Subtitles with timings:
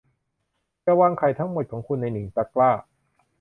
[0.83, 2.71] อย่าวางไข่ทั้งหมดของคุณในหนึ่งตะกร้า